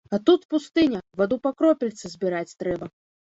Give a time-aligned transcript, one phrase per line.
[0.17, 2.89] А тут пустыня, ваду па кропельцы збіраць трэба.